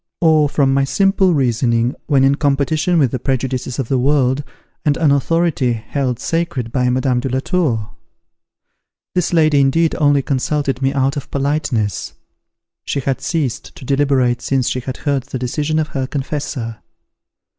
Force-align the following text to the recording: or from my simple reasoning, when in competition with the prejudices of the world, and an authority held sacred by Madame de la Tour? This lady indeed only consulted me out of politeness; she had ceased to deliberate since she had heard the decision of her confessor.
or 0.19 0.49
from 0.49 0.73
my 0.73 0.83
simple 0.83 1.35
reasoning, 1.35 1.95
when 2.07 2.23
in 2.23 2.33
competition 2.33 2.97
with 2.97 3.11
the 3.11 3.19
prejudices 3.19 3.77
of 3.77 3.87
the 3.87 3.99
world, 3.99 4.43
and 4.83 4.97
an 4.97 5.11
authority 5.11 5.73
held 5.73 6.17
sacred 6.17 6.71
by 6.71 6.89
Madame 6.89 7.19
de 7.19 7.29
la 7.29 7.39
Tour? 7.39 7.91
This 9.13 9.31
lady 9.31 9.59
indeed 9.59 9.93
only 9.99 10.23
consulted 10.23 10.81
me 10.81 10.91
out 10.91 11.17
of 11.17 11.29
politeness; 11.29 12.15
she 12.83 12.99
had 13.01 13.21
ceased 13.21 13.75
to 13.75 13.85
deliberate 13.85 14.41
since 14.41 14.67
she 14.67 14.79
had 14.79 14.97
heard 14.97 15.21
the 15.25 15.37
decision 15.37 15.77
of 15.77 15.89
her 15.89 16.07
confessor. 16.07 16.77